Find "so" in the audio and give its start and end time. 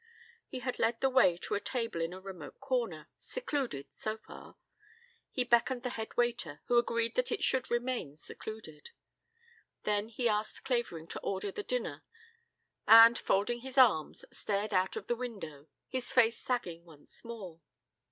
3.93-4.17